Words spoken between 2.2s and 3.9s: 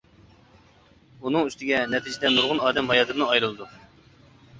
نۇرغۇن ئادەم ھاياتىدىن ئايرىلىدۇ.